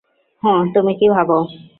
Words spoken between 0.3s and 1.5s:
হুম, তুমি কী ভাবো?